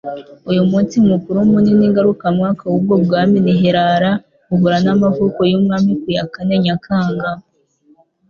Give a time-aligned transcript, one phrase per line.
[0.49, 4.11] Uyu munsi mukuru munini ngarukamwaka w'ubwo bwami ni Heilala,
[4.53, 7.29] uhura n'amavuko y'umwami ku ya kane Nyakanga